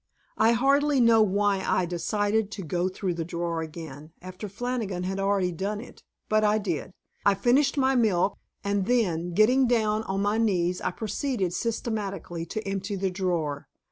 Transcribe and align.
I 0.39 0.53
hardly 0.53 0.99
know 0.99 1.21
why 1.21 1.59
I 1.63 1.85
decided 1.85 2.49
to 2.53 2.63
go 2.63 2.89
through 2.89 3.13
the 3.13 3.23
drawer 3.23 3.61
again, 3.61 4.13
after 4.19 4.49
Flannigan 4.49 5.03
had 5.03 5.19
already 5.19 5.51
done 5.51 5.79
it, 5.79 6.01
but 6.27 6.43
I 6.43 6.57
did. 6.57 6.93
I 7.23 7.35
finished 7.35 7.77
my 7.77 7.93
milk 7.93 8.35
and 8.63 8.87
then, 8.87 9.35
getting 9.35 9.67
down 9.67 10.01
on 10.05 10.23
my 10.23 10.39
knees, 10.39 10.81
I 10.81 10.89
proceeded 10.89 11.53
systematically 11.53 12.47
to 12.47 12.67
empty 12.67 12.95
the 12.95 13.11
drawer. 13.11 13.67